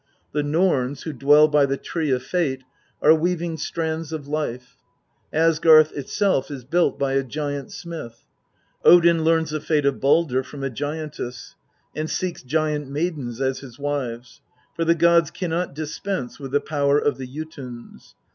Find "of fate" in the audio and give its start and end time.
2.09-2.63